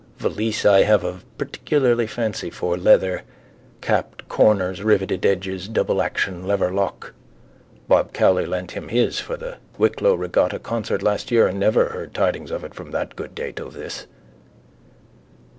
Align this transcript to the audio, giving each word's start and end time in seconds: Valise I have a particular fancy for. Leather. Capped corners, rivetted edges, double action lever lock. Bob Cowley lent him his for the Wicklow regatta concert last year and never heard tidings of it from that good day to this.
Valise 0.17 0.65
I 0.65 0.81
have 0.81 1.03
a 1.03 1.19
particular 1.37 2.07
fancy 2.07 2.49
for. 2.49 2.75
Leather. 2.75 3.21
Capped 3.81 4.27
corners, 4.27 4.81
rivetted 4.81 5.23
edges, 5.27 5.67
double 5.67 6.01
action 6.01 6.47
lever 6.47 6.71
lock. 6.71 7.13
Bob 7.87 8.11
Cowley 8.11 8.47
lent 8.47 8.71
him 8.71 8.87
his 8.87 9.19
for 9.19 9.37
the 9.37 9.57
Wicklow 9.77 10.15
regatta 10.15 10.57
concert 10.57 11.03
last 11.03 11.29
year 11.29 11.45
and 11.45 11.59
never 11.59 11.89
heard 11.89 12.15
tidings 12.15 12.49
of 12.49 12.63
it 12.63 12.73
from 12.73 12.89
that 12.89 13.15
good 13.15 13.35
day 13.35 13.51
to 13.51 13.65
this. 13.69 14.07